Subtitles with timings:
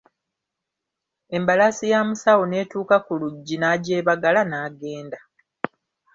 [1.37, 5.19] Embalaasi ya musawo n'etuuka ku luggi n'agyebagala n'agenda.